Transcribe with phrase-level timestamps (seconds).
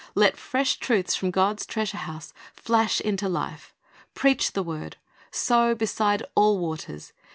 [0.15, 3.71] Let fresh truths from God's treasure house flash into life.
[4.15, 4.97] "Preach the word."
[5.29, 7.13] "Sow beside all waters."